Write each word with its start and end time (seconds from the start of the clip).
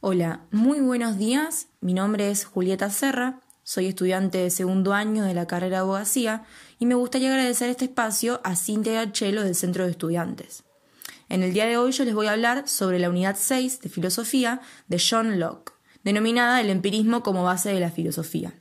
Hola, 0.00 0.46
muy 0.50 0.80
buenos 0.80 1.16
días. 1.16 1.68
Mi 1.80 1.94
nombre 1.94 2.30
es 2.30 2.44
Julieta 2.44 2.90
Serra, 2.90 3.40
soy 3.62 3.86
estudiante 3.86 4.36
de 4.36 4.50
segundo 4.50 4.92
año 4.92 5.24
de 5.24 5.32
la 5.32 5.46
carrera 5.46 5.78
de 5.78 5.82
abogacía 5.82 6.44
y 6.78 6.84
me 6.84 6.94
gustaría 6.94 7.30
agradecer 7.30 7.70
este 7.70 7.86
espacio 7.86 8.42
a 8.44 8.56
Cintia 8.56 9.10
Chelo 9.10 9.42
del 9.42 9.54
Centro 9.54 9.84
de 9.84 9.92
Estudiantes. 9.92 10.64
En 11.30 11.42
el 11.42 11.54
día 11.54 11.64
de 11.64 11.78
hoy 11.78 11.92
yo 11.92 12.04
les 12.04 12.14
voy 12.14 12.26
a 12.26 12.32
hablar 12.32 12.68
sobre 12.68 12.98
la 12.98 13.08
unidad 13.08 13.36
6 13.40 13.80
de 13.80 13.88
filosofía 13.88 14.60
de 14.86 15.00
John 15.00 15.40
Locke, 15.40 15.72
denominada 16.04 16.60
el 16.60 16.68
empirismo 16.68 17.22
como 17.22 17.42
base 17.42 17.70
de 17.72 17.80
la 17.80 17.90
filosofía. 17.90 18.52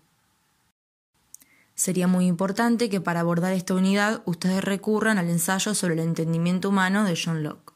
Sería 1.75 2.07
muy 2.07 2.27
importante 2.27 2.89
que 2.89 3.01
para 3.01 3.19
abordar 3.19 3.51
esta 3.51 3.73
unidad 3.73 4.21
ustedes 4.25 4.63
recurran 4.63 5.17
al 5.17 5.29
ensayo 5.29 5.73
sobre 5.73 5.95
el 5.95 5.99
entendimiento 5.99 6.69
humano 6.69 7.03
de 7.03 7.19
John 7.21 7.43
Locke. 7.43 7.73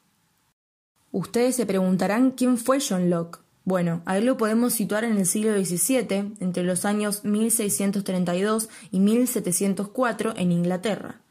Ustedes 1.12 1.57
se 1.57 1.66
preguntarán 1.66 2.32
quién 2.32 2.57
fue 2.57 2.80
John 2.80 3.10
Locke. 3.10 3.48
Bueno, 3.70 4.01
a 4.07 4.17
él 4.17 4.25
lo 4.25 4.36
podemos 4.36 4.73
situar 4.73 5.03
en 5.03 5.16
el 5.16 5.27
siglo 5.27 5.53
XVII, 5.53 6.34
entre 6.39 6.63
los 6.63 6.85
años 6.85 7.23
1632 7.23 8.67
y 8.89 8.99
1704 8.99 10.34
en 10.38 10.52
Inglaterra. 10.52 11.21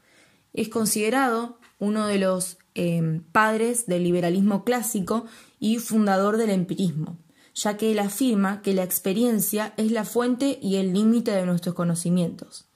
Es 0.53 0.69
considerado 0.69 1.59
uno 1.81 2.07
de 2.07 2.21
los 2.21 2.59
eh, 2.77 3.23
padres 3.33 3.87
del 3.87 4.05
liberalismo 4.05 4.63
clásico 4.63 5.27
y 5.59 5.79
fundador 5.79 6.37
del 6.37 6.51
empirismo, 6.51 7.19
ya 7.57 7.77
que 7.77 7.91
él 7.91 7.99
afirma 7.99 8.63
que 8.63 8.73
la 8.73 8.85
experiencia 8.85 9.75
es 9.77 9.91
la 9.91 10.05
fuente 10.05 10.61
y 10.63 10.77
el 10.77 10.93
límite 10.93 11.33
de 11.33 11.45
nuestros 11.45 11.75
conocimientos. 11.75 12.69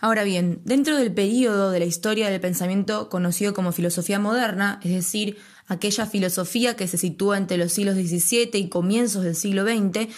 Ahora 0.00 0.22
bien, 0.22 0.62
dentro 0.64 0.96
del 0.96 1.12
período 1.12 1.72
de 1.72 1.80
la 1.80 1.84
historia 1.84 2.30
del 2.30 2.40
pensamiento 2.40 3.08
conocido 3.08 3.52
como 3.52 3.72
filosofía 3.72 4.20
moderna, 4.20 4.78
es 4.84 4.92
decir, 4.92 5.36
aquella 5.68 6.06
filosofía 6.06 6.74
que 6.76 6.88
se 6.88 6.98
sitúa 6.98 7.38
entre 7.38 7.56
los 7.58 7.72
siglos 7.72 7.94
XVII 7.94 8.50
y 8.54 8.68
comienzos 8.68 9.22
del 9.22 9.36
siglo 9.36 9.64
XX, 9.64 10.08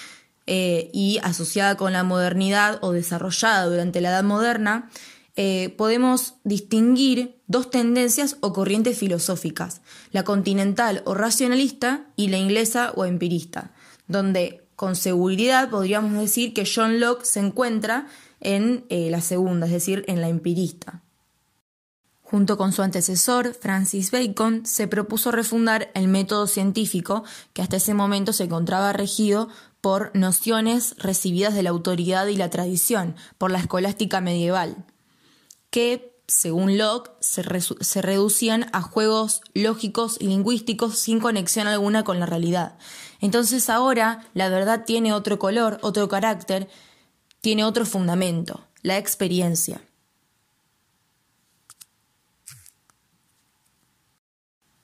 eh, 0.53 0.91
y 0.93 1.19
asociada 1.23 1.77
con 1.77 1.93
la 1.93 2.03
modernidad 2.03 2.79
o 2.83 2.91
desarrollada 2.91 3.67
durante 3.67 4.01
la 4.01 4.09
Edad 4.09 4.25
Moderna, 4.25 4.91
eh, 5.37 5.73
podemos 5.77 6.35
distinguir 6.43 7.41
dos 7.47 7.71
tendencias 7.71 8.37
o 8.41 8.53
corrientes 8.53 8.99
filosóficas, 8.99 9.81
la 10.11 10.25
continental 10.25 11.03
o 11.05 11.15
racionalista 11.15 12.07
y 12.17 12.29
la 12.29 12.39
inglesa 12.39 12.93
o 12.97 13.05
empirista, 13.05 13.73
donde 14.09 14.65
con 14.75 14.97
seguridad 14.97 15.71
podríamos 15.71 16.21
decir 16.21 16.53
que 16.53 16.67
John 16.67 16.99
Locke 16.99 17.25
se 17.25 17.39
encuentra 17.39 18.09
en 18.41 18.85
eh, 18.89 19.09
la 19.11 19.21
segunda, 19.21 19.67
es 19.67 19.73
decir, 19.73 20.05
en 20.09 20.21
la 20.21 20.29
empirista. 20.29 21.03
Junto 22.31 22.57
con 22.57 22.73
su 22.73 22.83
antecesor, 22.83 23.55
Francis 23.55 24.13
Bacon, 24.13 24.65
se 24.65 24.87
propuso 24.87 25.33
refundar 25.33 25.91
el 25.95 26.07
método 26.07 26.47
científico 26.47 27.25
que 27.53 27.61
hasta 27.61 27.79
ese 27.79 27.93
momento 27.93 28.33
se 28.33 28.45
encontraba 28.45 28.93
regido 28.93 29.49
por 29.81 30.13
nociones 30.15 30.95
recibidas 30.99 31.55
de 31.55 31.65
la 31.65 31.71
autoridad 31.71 32.29
y 32.29 32.37
la 32.37 32.49
tradición, 32.49 33.17
por 33.37 33.51
la 33.51 33.59
escolástica 33.59 34.21
medieval, 34.21 34.77
que, 35.71 36.23
según 36.29 36.79
Locke, 36.79 37.11
se, 37.19 37.43
se 37.81 38.01
reducían 38.01 38.71
a 38.73 38.81
juegos 38.81 39.41
lógicos 39.53 40.17
y 40.21 40.29
lingüísticos 40.29 41.01
sin 41.01 41.19
conexión 41.19 41.67
alguna 41.67 42.05
con 42.05 42.21
la 42.21 42.27
realidad. 42.27 42.79
Entonces 43.21 43.69
ahora 43.69 44.25
la 44.35 44.49
verdad 44.49 44.85
tiene 44.85 45.13
otro 45.13 45.41
color, 45.41 45.79
otro 45.83 46.09
carácter, 46.09 46.69
tiene 47.41 47.65
otro 47.65 47.85
fundamento, 47.87 48.61
la 48.83 48.99
experiencia. 48.99 49.83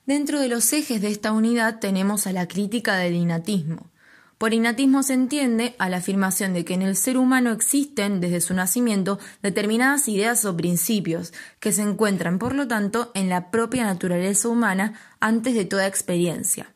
Dentro 0.07 0.39
de 0.39 0.47
los 0.47 0.71
ejes 0.71 1.01
de 1.01 1.09
esta 1.09 1.33
unidad 1.33 1.79
tenemos 1.79 2.27
a 2.27 2.31
la 2.31 2.47
crítica 2.47 2.95
del 2.95 3.13
innatismo. 3.13 3.91
Por 4.37 4.53
innatismo 4.53 5.03
se 5.03 5.13
entiende 5.13 5.75
a 5.79 5.89
la 5.89 5.97
afirmación 5.97 6.53
de 6.53 6.63
que 6.63 6.75
en 6.75 6.81
el 6.81 6.95
ser 6.95 7.17
humano 7.17 7.51
existen, 7.51 8.21
desde 8.21 8.39
su 8.39 8.53
nacimiento, 8.53 9.19
determinadas 9.43 10.07
ideas 10.07 10.45
o 10.45 10.55
principios 10.55 11.33
que 11.59 11.73
se 11.73 11.81
encuentran, 11.81 12.39
por 12.39 12.55
lo 12.55 12.69
tanto, 12.69 13.11
en 13.15 13.27
la 13.27 13.51
propia 13.51 13.83
naturaleza 13.83 14.47
humana 14.47 14.93
antes 15.19 15.55
de 15.55 15.65
toda 15.65 15.87
experiencia. 15.87 16.73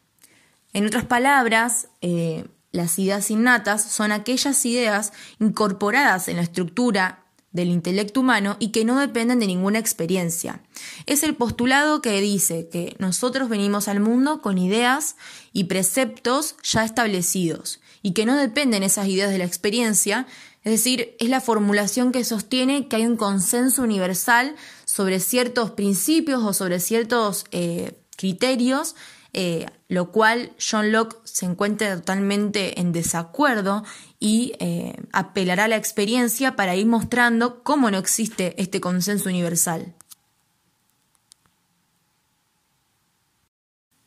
En 0.74 0.86
otras 0.86 1.06
palabras, 1.06 1.88
eh, 2.02 2.44
las 2.74 3.00
ideas 3.00 3.32
innatas 3.32 3.82
son 3.82 4.12
aquellas 4.12 4.66
ideas 4.66 5.14
incorporadas 5.40 6.28
en 6.28 6.36
la 6.36 6.44
estructura 6.44 7.21
del 7.52 7.70
intelecto 7.70 8.22
humano 8.22 8.56
y 8.60 8.70
que 8.70 8.86
no 8.86 9.00
dependen 9.00 9.40
de 9.40 9.48
ninguna 9.48 9.80
experiencia. 9.80 10.62
Es 11.06 11.24
el 11.24 11.36
postulado 11.36 12.02
que 12.02 12.22
dice 12.22 12.70
que 12.70 12.96
nosotros 13.00 13.50
venimos 13.50 13.88
al 13.88 14.00
mundo 14.00 14.42
con 14.42 14.58
ideas 14.58 15.16
y 15.52 15.66
preceptos 15.66 16.56
ya 16.64 16.86
establecidos 16.86 17.82
y 18.02 18.14
que 18.14 18.26
no 18.26 18.38
dependen 18.38 18.84
esas 18.84 19.08
ideas 19.08 19.32
de 19.32 19.38
la 19.38 19.46
experiencia, 19.46 20.28
es 20.64 20.72
decir, 20.72 21.16
es 21.20 21.30
la 21.30 21.42
formulación 21.42 22.12
que 22.12 22.24
sostiene 22.24 22.88
que 22.88 22.96
hay 22.96 23.06
un 23.06 23.18
consenso 23.18 23.82
universal 23.82 24.56
sobre 24.86 25.20
ciertos 25.20 25.72
principios 25.72 26.44
o 26.44 26.54
sobre 26.54 26.80
ciertos 26.80 27.46
eh, 27.52 27.94
criterios 28.16 28.96
eh, 29.34 29.66
lo 29.88 30.12
cual 30.12 30.52
John 30.60 30.92
Locke 30.92 31.18
se 31.24 31.46
encuentra 31.46 31.96
totalmente 31.96 32.82
en 32.82 32.92
desacuerdo 32.92 33.84
y 34.20 34.54
eh, 34.60 34.96
apelará 35.14 35.66
a 35.66 35.68
la 35.70 35.78
experiencia 35.78 36.56
para 36.56 36.76
ir 36.76 36.86
mostrando 36.86 37.64
cómo 37.64 37.90
no 37.92 37.98
existe 37.98 38.62
este 38.62 38.82
consenso 38.82 39.30
universal. 39.30 39.94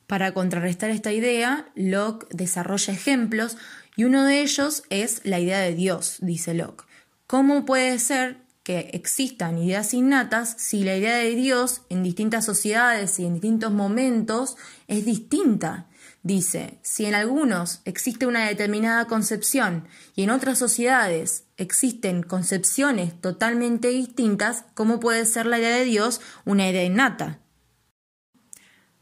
Para 0.06 0.34
contrarrestar 0.34 0.90
esta 0.90 1.12
idea, 1.12 1.70
Locke 1.74 2.26
desarrolla 2.30 2.92
ejemplos 2.92 3.56
y 3.96 4.04
uno 4.04 4.24
de 4.24 4.42
ellos 4.42 4.82
es 4.90 5.22
la 5.24 5.40
idea 5.40 5.60
de 5.60 5.74
Dios, 5.74 6.18
dice 6.20 6.52
Locke. 6.52 6.84
¿Cómo 7.26 7.64
puede 7.64 7.98
ser 7.98 8.43
que 8.64 8.90
existan 8.94 9.58
ideas 9.58 9.94
innatas 9.94 10.56
si 10.58 10.82
la 10.82 10.96
idea 10.96 11.18
de 11.18 11.34
Dios 11.36 11.82
en 11.90 12.02
distintas 12.02 12.46
sociedades 12.46 13.20
y 13.20 13.26
en 13.26 13.34
distintos 13.34 13.70
momentos 13.70 14.56
es 14.88 15.04
distinta. 15.04 15.86
Dice, 16.22 16.78
si 16.80 17.04
en 17.04 17.14
algunos 17.14 17.82
existe 17.84 18.26
una 18.26 18.48
determinada 18.48 19.06
concepción 19.06 19.86
y 20.16 20.22
en 20.22 20.30
otras 20.30 20.58
sociedades 20.58 21.44
existen 21.58 22.22
concepciones 22.22 23.20
totalmente 23.20 23.88
distintas, 23.88 24.64
¿cómo 24.72 24.98
puede 24.98 25.26
ser 25.26 25.44
la 25.44 25.58
idea 25.58 25.76
de 25.76 25.84
Dios 25.84 26.22
una 26.46 26.66
idea 26.66 26.82
innata? 26.82 27.40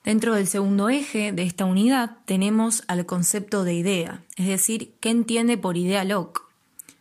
Dentro 0.02 0.34
del 0.34 0.48
segundo 0.48 0.88
eje 0.88 1.30
de 1.30 1.44
esta 1.44 1.64
unidad 1.64 2.16
tenemos 2.24 2.82
al 2.88 3.06
concepto 3.06 3.62
de 3.62 3.74
idea, 3.74 4.24
es 4.34 4.48
decir, 4.48 4.96
¿qué 4.98 5.10
entiende 5.10 5.56
por 5.56 5.76
idea 5.76 6.02
Locke? 6.02 6.40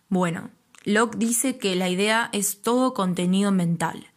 Bueno, 0.08 0.52
Locke 0.84 1.18
dice 1.18 1.58
que 1.58 1.76
la 1.76 1.90
idea 1.90 2.30
es 2.34 2.62
todo 2.62 2.94
contenido 2.94 3.52
mental. 3.52 4.08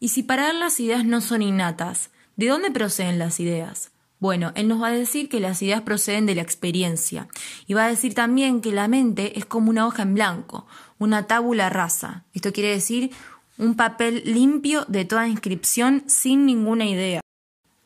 Y 0.00 0.08
si 0.08 0.22
para 0.22 0.50
él 0.50 0.60
las 0.60 0.80
ideas 0.80 1.04
no 1.04 1.20
son 1.20 1.42
innatas, 1.42 2.10
¿de 2.36 2.48
dónde 2.48 2.70
proceden 2.70 3.18
las 3.18 3.40
ideas? 3.40 3.92
Bueno, 4.20 4.52
él 4.54 4.68
nos 4.68 4.80
va 4.80 4.86
a 4.88 4.92
decir 4.92 5.28
que 5.28 5.40
las 5.40 5.60
ideas 5.60 5.82
proceden 5.82 6.24
de 6.24 6.34
la 6.34 6.42
experiencia 6.42 7.28
y 7.66 7.74
va 7.74 7.84
a 7.84 7.90
decir 7.90 8.14
también 8.14 8.62
que 8.62 8.72
la 8.72 8.88
mente 8.88 9.38
es 9.38 9.44
como 9.44 9.68
una 9.68 9.86
hoja 9.86 10.02
en 10.02 10.14
blanco, 10.14 10.66
una 10.98 11.26
tábula 11.26 11.68
rasa. 11.68 12.24
Esto 12.32 12.52
quiere 12.52 12.70
decir 12.70 13.10
un 13.58 13.74
papel 13.74 14.22
limpio 14.24 14.86
de 14.88 15.04
toda 15.04 15.28
inscripción 15.28 16.04
sin 16.06 16.46
ninguna 16.46 16.86
idea. 16.86 17.20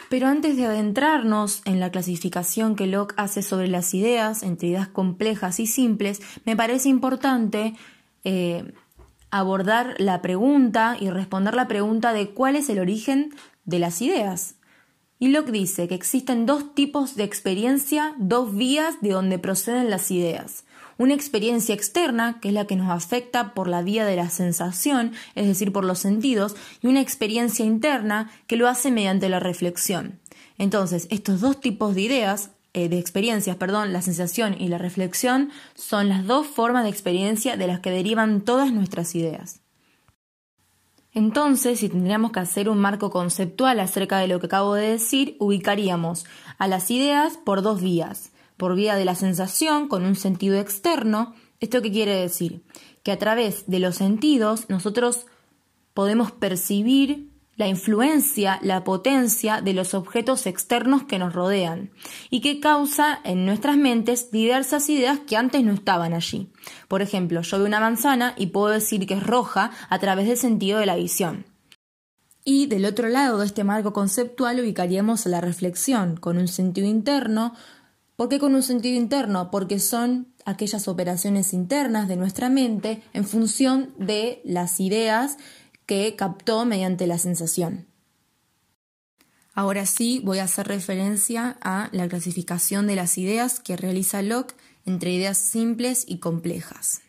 Pero 0.09 0.29
antes 0.29 0.57
de 0.57 0.65
adentrarnos 0.65 1.61
en 1.65 1.81
la 1.81 1.91
clasificación 1.91 2.77
que 2.77 2.87
Locke 2.87 3.15
hace 3.17 3.43
sobre 3.43 3.69
las 3.69 3.93
ideas, 3.93 4.43
entre 4.43 4.69
ideas 4.69 4.89
complejas 4.89 5.61
y 5.61 5.67
simples, 5.67 6.23
me 6.47 6.57
parece 6.57 6.89
importante 6.89 7.75
eh, 8.25 8.73
abordar 9.31 9.95
la 9.99 10.23
pregunta 10.23 10.97
y 10.99 11.11
responder 11.11 11.55
la 11.55 11.69
pregunta 11.69 12.13
de 12.13 12.31
cuál 12.31 12.57
es 12.57 12.69
el 12.69 12.79
origen 12.79 13.35
de 13.65 13.79
las 13.79 14.01
ideas. 14.03 14.57
Y 15.21 15.29
Locke 15.29 15.51
dice 15.51 15.89
que 15.89 15.97
existen 15.97 16.47
dos 16.47 16.75
tipos 16.75 17.17
de 17.17 17.25
experiencia, 17.25 18.15
dos 18.19 18.55
vías 18.55 19.01
de 19.01 19.11
donde 19.11 19.39
proceden 19.39 19.91
las 19.91 20.11
ideas. 20.11 20.65
Una 20.97 21.15
experiencia 21.15 21.75
externa, 21.75 22.39
que 22.41 22.49
es 22.49 22.55
la 22.55 22.67
que 22.67 22.77
nos 22.77 22.91
afecta 22.91 23.53
por 23.53 23.69
la 23.69 23.83
vía 23.83 24.05
de 24.05 24.17
la 24.17 24.31
sensación, 24.31 25.13
es 25.35 25.47
decir, 25.47 25.73
por 25.73 25.85
los 25.85 25.99
sentidos, 25.99 26.57
y 26.83 26.87
una 26.87 27.01
experiencia 27.01 27.65
interna 27.65 28.31
que 28.47 28.57
lo 28.57 28.69
hace 28.69 28.91
mediante 28.91 29.29
la 29.29 29.41
reflexión. 29.41 30.21
Entonces, 30.57 31.07
estos 31.11 31.41
dos 31.41 31.61
tipos 31.61 31.95
de 31.95 32.03
ideas 32.03 32.51
eh, 32.79 32.89
de 32.89 33.01
experiencias, 33.01 33.57
perdón, 33.57 33.93
la 33.93 34.03
sensación 34.03 34.55
y 34.57 34.69
la 34.69 34.79
reflexión 34.79 35.51
son 35.75 36.09
las 36.09 36.25
dos 36.29 36.47
formas 36.47 36.85
de 36.85 36.91
experiencia 36.91 37.57
de 37.57 37.67
las 37.67 37.81
que 37.81 37.91
derivan 37.91 38.43
todas 38.43 38.73
nuestras 38.73 39.17
ideas. 39.17 39.63
Entonces, 41.13 41.81
si 41.81 41.89
tendríamos 41.89 42.31
que 42.31 42.39
hacer 42.39 42.69
un 42.69 42.79
marco 42.79 43.11
conceptual 43.11 43.81
acerca 43.81 44.19
de 44.19 44.29
lo 44.29 44.39
que 44.39 44.47
acabo 44.47 44.75
de 44.75 44.91
decir, 44.91 45.37
ubicaríamos 45.41 46.25
a 46.57 46.69
las 46.69 46.89
ideas 46.93 47.37
por 47.37 47.63
dos 47.63 47.83
vías. 47.83 48.31
Por 48.57 48.77
vía 48.77 48.95
de 48.95 49.05
la 49.05 49.17
sensación, 49.17 49.89
con 49.89 50.05
un 50.05 50.15
sentido 50.15 50.57
externo. 50.57 51.35
¿Esto 51.59 51.83
qué 51.83 51.91
quiere 51.91 52.15
decir? 52.15 52.63
Que 53.03 53.11
a 53.11 53.19
través 53.19 53.67
de 53.67 53.81
los 53.81 53.97
sentidos 53.97 54.67
nosotros 54.69 55.27
podemos 55.95 56.31
percibir 56.31 57.29
la 57.59 57.67
influencia, 57.67 58.61
la 58.63 58.85
potencia 58.85 59.61
de 59.61 59.75
los 59.75 59.93
objetos 59.93 60.47
externos 60.47 61.03
que 61.03 61.19
nos 61.19 61.35
rodean 61.35 61.91
y 62.31 62.41
que 62.41 62.61
causa 62.61 63.19
en 63.25 63.45
nuestras 63.45 63.77
mentes 63.77 64.31
diversas 64.31 64.89
ideas 64.89 65.19
que 65.19 65.37
antes 65.37 65.65
no 65.65 65.73
estaban 65.73 66.15
allí. 66.15 66.51
Por 66.87 67.03
ejemplo, 67.03 67.43
yo 67.43 67.59
veo 67.59 67.67
una 67.67 67.81
manzana 67.81 68.33
y 68.37 68.47
puedo 68.47 68.69
decir 68.69 69.07
que 69.07 69.15
es 69.15 69.27
roja 69.27 69.73
a 69.91 69.99
través 69.99 70.29
del 70.29 70.37
sentido 70.37 70.79
de 70.79 70.87
la 70.87 70.95
visión. 70.95 71.47
Y 72.45 72.67
del 72.67 72.87
otro 72.87 73.09
lado 73.09 73.39
de 73.39 73.47
este 73.47 73.65
marco 73.65 73.93
conceptual 73.93 74.61
ubicaríamos 74.61 75.27
la 75.27 75.41
reflexión 75.41 76.17
con 76.17 76.39
un 76.39 76.49
sentido 76.49 76.87
interno. 76.87 77.55
¿Por 78.15 78.29
qué 78.29 78.39
con 78.39 78.55
un 78.55 78.63
sentido 78.63 78.97
interno? 78.97 79.51
Porque 79.51 79.81
son 79.81 80.29
aquellas 80.45 80.87
operaciones 80.87 81.53
internas 81.53 82.07
de 82.07 82.17
nuestra 82.17 82.49
mente 82.49 83.03
en 83.13 83.25
función 83.25 83.93
de 83.99 84.41
las 84.45 84.79
ideas 84.79 85.39
que 85.89 86.15
captó 86.17 86.67
mediante 86.67 87.07
la 87.07 87.19
sensación. 87.19 87.87
Ahora 89.55 89.87
sí 89.87 90.21
voy 90.23 90.39
a 90.39 90.45
hacer 90.45 90.69
referencia 90.69 91.57
a 91.63 91.89
la 91.93 92.07
clasificación 92.07 92.87
de 92.87 92.95
las 92.95 93.17
ideas 93.17 93.59
que 93.59 93.77
realiza 93.77 94.21
Locke 94.21 94.55
entre 94.85 95.13
ideas 95.13 95.39
simples 95.39 96.05
y 96.07 96.19
complejas. 96.19 97.01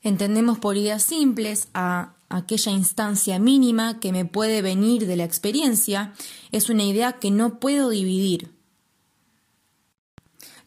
Entendemos 0.00 0.58
por 0.58 0.78
ideas 0.78 1.02
simples 1.02 1.68
a 1.74 2.14
aquella 2.30 2.72
instancia 2.72 3.38
mínima 3.38 4.00
que 4.00 4.10
me 4.10 4.24
puede 4.24 4.62
venir 4.62 5.06
de 5.06 5.16
la 5.16 5.24
experiencia, 5.24 6.14
es 6.50 6.70
una 6.70 6.84
idea 6.84 7.12
que 7.20 7.30
no 7.30 7.60
puedo 7.60 7.90
dividir. 7.90 8.57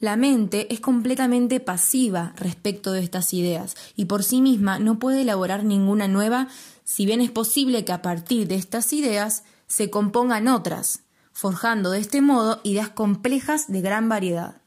La 0.01 0.15
mente 0.15 0.74
es 0.74 0.80
completamente 0.80 1.59
pasiva 1.59 2.33
respecto 2.36 2.92
de 2.92 3.03
estas 3.03 3.36
ideas 3.36 3.75
y 3.95 4.06
por 4.06 4.24
sí 4.24 4.42
misma 4.42 4.80
no 4.80 4.98
puede 4.98 5.21
elaborar 5.21 5.63
ninguna 5.63 6.07
nueva, 6.07 6.48
si 6.83 7.06
bien 7.06 7.21
es 7.21 7.30
posible 7.30 7.86
que 7.86 7.92
a 7.92 8.01
partir 8.01 8.48
de 8.48 8.56
estas 8.56 8.94
ideas 8.94 9.44
se 9.68 9.92
compongan 9.92 10.48
otras, 10.48 11.03
forjando 11.31 11.92
de 11.92 12.00
este 12.00 12.19
modo 12.19 12.62
ideas 12.63 12.89
complejas 12.89 13.71
de 13.71 13.81
gran 13.81 14.09
variedad. 14.09 14.63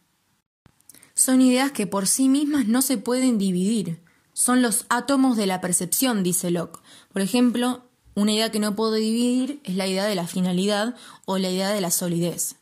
Son 1.14 1.40
ideas 1.40 1.72
que 1.72 1.88
por 1.88 2.06
sí 2.06 2.28
mismas 2.28 2.68
no 2.68 2.80
se 2.80 2.96
pueden 2.96 3.36
dividir, 3.36 4.00
son 4.34 4.62
los 4.62 4.86
átomos 4.88 5.36
de 5.36 5.46
la 5.46 5.60
percepción, 5.60 6.22
dice 6.22 6.52
Locke. 6.52 6.78
Por 7.12 7.22
ejemplo, 7.22 7.82
una 8.14 8.30
idea 8.30 8.52
que 8.52 8.60
no 8.60 8.76
puedo 8.76 8.92
dividir 8.92 9.60
es 9.64 9.74
la 9.74 9.88
idea 9.88 10.04
de 10.04 10.14
la 10.14 10.28
finalidad 10.28 10.94
o 11.24 11.38
la 11.38 11.50
idea 11.50 11.70
de 11.70 11.80
la 11.80 11.90
solidez 11.90 12.54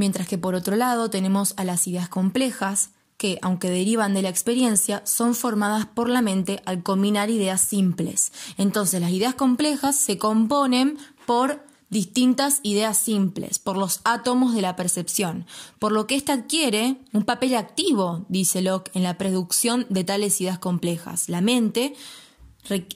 mientras 0.00 0.26
que 0.26 0.38
por 0.38 0.54
otro 0.54 0.76
lado 0.76 1.10
tenemos 1.10 1.52
a 1.58 1.64
las 1.64 1.86
ideas 1.86 2.08
complejas, 2.08 2.88
que, 3.18 3.38
aunque 3.42 3.68
derivan 3.68 4.14
de 4.14 4.22
la 4.22 4.30
experiencia, 4.30 5.02
son 5.04 5.34
formadas 5.34 5.84
por 5.84 6.08
la 6.08 6.22
mente 6.22 6.62
al 6.64 6.82
combinar 6.82 7.28
ideas 7.28 7.60
simples. 7.60 8.32
Entonces, 8.56 8.98
las 9.02 9.10
ideas 9.10 9.34
complejas 9.34 9.96
se 9.96 10.16
componen 10.16 10.96
por 11.26 11.62
distintas 11.90 12.60
ideas 12.62 12.96
simples, 12.96 13.58
por 13.58 13.76
los 13.76 14.00
átomos 14.04 14.54
de 14.54 14.62
la 14.62 14.74
percepción, 14.74 15.44
por 15.78 15.92
lo 15.92 16.06
que 16.06 16.14
ésta 16.14 16.32
adquiere 16.32 16.96
un 17.12 17.24
papel 17.24 17.54
activo, 17.54 18.24
dice 18.30 18.62
Locke, 18.62 18.90
en 18.94 19.02
la 19.02 19.18
producción 19.18 19.84
de 19.90 20.04
tales 20.04 20.40
ideas 20.40 20.58
complejas. 20.58 21.28
La 21.28 21.42
mente 21.42 21.94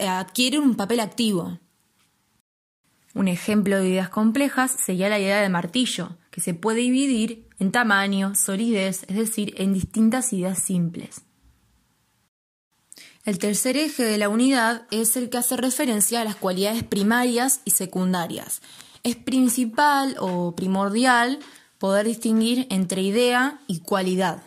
adquiere 0.01 0.59
un 0.59 0.75
papel 0.75 1.01
activo. 1.01 1.59
Un 3.13 3.29
ejemplo 3.29 3.79
de 3.79 3.91
ideas 3.91 4.09
complejas 4.09 4.71
sería 4.71 5.11
la 5.11 5.19
idea 5.19 5.43
de 5.43 5.51
martillo, 5.51 6.17
que 6.35 6.41
se 6.41 6.53
puede 6.53 6.81
dividir 6.81 7.47
en 7.61 7.71
tamaño, 7.71 8.35
solidez, 8.35 9.05
es 9.07 9.17
decir, 9.17 9.55
en 9.57 9.73
distintas 9.73 10.33
ideas 10.33 10.59
simples. 10.59 11.23
El 13.25 13.39
tercer 13.39 13.77
eje 13.77 14.03
de 14.03 14.19
la 14.19 14.29
unidad 14.29 14.89
es 14.91 15.17
el 15.17 15.31
que 15.31 15.39
hace 15.39 15.57
referencia 15.57 16.21
a 16.21 16.25
las 16.25 16.35
cualidades 16.35 16.83
primarias 16.83 17.61
y 17.65 17.71
secundarias. 17.71 18.63
Es 19.05 19.15
principal 19.15 20.17
o 20.19 20.57
primordial 20.57 21.39
poder 21.79 22.05
distinguir 22.05 22.67
entre 22.69 23.03
idea 23.03 23.61
y 23.69 23.79
cualidad. 23.79 24.43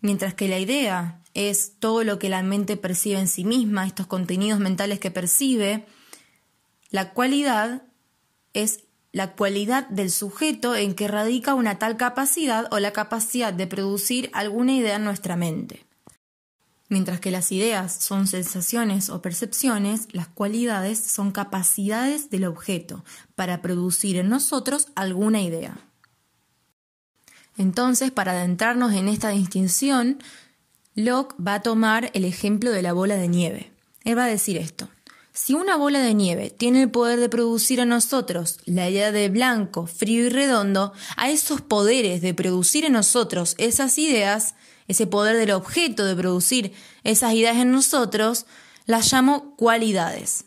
Mientras 0.00 0.34
que 0.34 0.48
la 0.48 0.58
idea 0.58 1.22
es 1.34 1.74
todo 1.78 2.02
lo 2.02 2.18
que 2.18 2.28
la 2.28 2.42
mente 2.42 2.76
percibe 2.76 3.20
en 3.20 3.28
sí 3.28 3.44
misma, 3.44 3.86
estos 3.86 4.08
contenidos 4.08 4.58
mentales 4.58 4.98
que 4.98 5.12
percibe, 5.12 5.86
la 6.90 7.12
cualidad 7.12 7.84
es 8.54 8.80
la 9.12 9.32
cualidad 9.32 9.86
del 9.88 10.10
sujeto 10.10 10.74
en 10.74 10.94
que 10.94 11.06
radica 11.06 11.54
una 11.54 11.78
tal 11.78 11.96
capacidad 11.96 12.66
o 12.72 12.78
la 12.78 12.92
capacidad 12.92 13.52
de 13.52 13.66
producir 13.66 14.30
alguna 14.32 14.72
idea 14.72 14.96
en 14.96 15.04
nuestra 15.04 15.36
mente. 15.36 15.84
Mientras 16.88 17.20
que 17.20 17.30
las 17.30 17.52
ideas 17.52 17.94
son 17.94 18.26
sensaciones 18.26 19.08
o 19.08 19.22
percepciones, 19.22 20.08
las 20.12 20.28
cualidades 20.28 20.98
son 20.98 21.30
capacidades 21.30 22.28
del 22.28 22.44
objeto 22.44 23.04
para 23.34 23.62
producir 23.62 24.16
en 24.16 24.28
nosotros 24.28 24.88
alguna 24.94 25.40
idea. 25.40 25.78
Entonces, 27.56 28.10
para 28.10 28.32
adentrarnos 28.32 28.92
en 28.92 29.08
esta 29.08 29.30
distinción, 29.30 30.18
Locke 30.94 31.34
va 31.42 31.54
a 31.54 31.62
tomar 31.62 32.10
el 32.14 32.24
ejemplo 32.24 32.70
de 32.70 32.82
la 32.82 32.92
bola 32.92 33.16
de 33.16 33.28
nieve. 33.28 33.72
Él 34.04 34.18
va 34.18 34.24
a 34.24 34.28
decir 34.28 34.56
esto. 34.56 34.88
Si 35.34 35.54
una 35.54 35.76
bola 35.76 36.00
de 36.00 36.12
nieve 36.12 36.50
tiene 36.50 36.82
el 36.82 36.90
poder 36.90 37.18
de 37.18 37.30
producir 37.30 37.80
a 37.80 37.86
nosotros 37.86 38.58
la 38.66 38.90
idea 38.90 39.12
de 39.12 39.30
blanco, 39.30 39.86
frío 39.86 40.26
y 40.26 40.28
redondo, 40.28 40.92
a 41.16 41.30
esos 41.30 41.62
poderes 41.62 42.20
de 42.20 42.34
producir 42.34 42.84
en 42.84 42.92
nosotros 42.92 43.54
esas 43.56 43.96
ideas, 43.96 44.54
ese 44.88 45.06
poder 45.06 45.38
del 45.38 45.52
objeto 45.52 46.04
de 46.04 46.14
producir 46.14 46.74
esas 47.02 47.32
ideas 47.32 47.56
en 47.56 47.72
nosotros, 47.72 48.44
las 48.84 49.10
llamo 49.10 49.56
cualidades. 49.56 50.44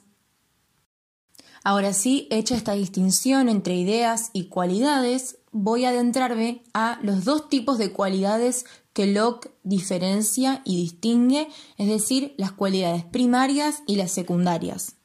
Ahora 1.64 1.94
sí, 1.94 2.28
hecha 2.30 2.56
esta 2.56 2.74
distinción 2.74 3.50
entre 3.50 3.74
ideas 3.74 4.30
y 4.34 4.50
cualidades, 4.50 5.40
voy 5.57 5.86
a 5.86 5.90
adentrarme 5.90 6.63
a 6.74 7.00
los 7.02 7.24
dos 7.24 7.48
tipos 7.48 7.78
de 7.78 7.94
cualidades 7.94 8.66
que 8.92 9.06
Locke 9.06 9.52
diferencia 9.63 10.62
y 10.66 10.75
distingue, 10.75 11.48
es 11.78 11.88
decir, 11.88 12.36
las 12.38 12.52
cualidades 12.52 13.06
primarias 13.06 13.81
y 13.88 13.96
las 13.96 14.12
secundarias. 14.12 14.98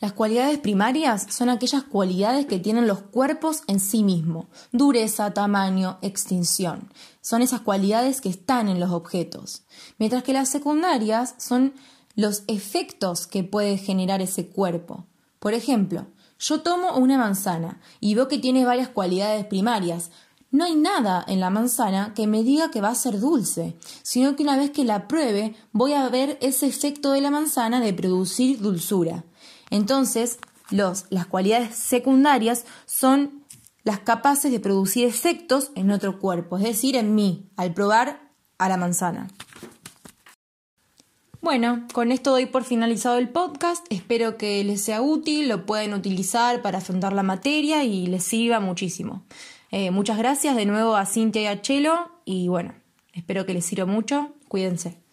Las 0.00 0.14
cualidades 0.14 0.58
primarias 0.58 1.28
son 1.30 1.48
aquellas 1.48 1.84
cualidades 1.84 2.46
que 2.46 2.58
tienen 2.58 2.88
los 2.88 3.02
cuerpos 3.02 3.62
en 3.68 3.78
sí 3.78 4.02
mismos, 4.02 4.46
dureza, 4.72 5.32
tamaño, 5.32 5.98
extinción. 6.02 6.92
Son 7.20 7.40
esas 7.40 7.60
cualidades 7.60 8.20
que 8.20 8.30
están 8.30 8.68
en 8.68 8.80
los 8.80 8.90
objetos. 8.90 9.62
Mientras 9.96 10.24
que 10.24 10.32
las 10.32 10.48
secundarias 10.48 11.36
son 11.38 11.74
los 12.16 12.42
efectos 12.48 13.28
que 13.28 13.44
puede 13.44 13.78
generar 13.78 14.20
ese 14.20 14.48
cuerpo. 14.48 15.06
Por 15.38 15.54
ejemplo, 15.54 16.08
yo 16.38 16.60
tomo 16.60 16.96
una 16.96 17.18
manzana 17.18 17.80
y 18.00 18.14
veo 18.14 18.28
que 18.28 18.38
tiene 18.38 18.64
varias 18.64 18.88
cualidades 18.88 19.46
primarias, 19.46 20.10
no 20.50 20.64
hay 20.64 20.76
nada 20.76 21.24
en 21.26 21.40
la 21.40 21.50
manzana 21.50 22.14
que 22.14 22.28
me 22.28 22.44
diga 22.44 22.70
que 22.70 22.80
va 22.80 22.90
a 22.90 22.94
ser 22.94 23.18
dulce, 23.18 23.76
sino 24.02 24.36
que 24.36 24.44
una 24.44 24.56
vez 24.56 24.70
que 24.70 24.84
la 24.84 25.08
pruebe 25.08 25.56
voy 25.72 25.94
a 25.94 26.08
ver 26.08 26.38
ese 26.40 26.66
efecto 26.66 27.10
de 27.10 27.20
la 27.20 27.30
manzana 27.30 27.80
de 27.80 27.92
producir 27.92 28.60
dulzura. 28.60 29.24
Entonces, 29.70 30.38
las 30.70 31.26
cualidades 31.28 31.74
secundarias 31.74 32.66
son 32.86 33.44
las 33.82 33.98
capaces 33.98 34.52
de 34.52 34.60
producir 34.60 35.06
efectos 35.06 35.72
en 35.74 35.90
otro 35.90 36.20
cuerpo, 36.20 36.56
es 36.56 36.62
decir, 36.62 36.94
en 36.94 37.14
mí, 37.14 37.50
al 37.56 37.74
probar 37.74 38.30
a 38.56 38.68
la 38.68 38.76
manzana. 38.76 39.28
Bueno, 41.44 41.86
con 41.92 42.10
esto 42.10 42.30
doy 42.30 42.46
por 42.46 42.64
finalizado 42.64 43.18
el 43.18 43.28
podcast. 43.28 43.86
Espero 43.90 44.38
que 44.38 44.64
les 44.64 44.80
sea 44.80 45.02
útil, 45.02 45.46
lo 45.46 45.66
puedan 45.66 45.92
utilizar 45.92 46.62
para 46.62 46.78
afrontar 46.78 47.12
la 47.12 47.22
materia 47.22 47.84
y 47.84 48.06
les 48.06 48.24
sirva 48.24 48.60
muchísimo. 48.60 49.24
Eh, 49.70 49.90
muchas 49.90 50.16
gracias 50.16 50.56
de 50.56 50.64
nuevo 50.64 50.96
a 50.96 51.04
Cintia 51.04 51.42
y 51.42 51.46
a 51.46 51.60
Chelo 51.60 52.10
y 52.24 52.48
bueno, 52.48 52.72
espero 53.12 53.44
que 53.44 53.52
les 53.52 53.66
sirva 53.66 53.84
mucho. 53.84 54.32
Cuídense. 54.48 55.03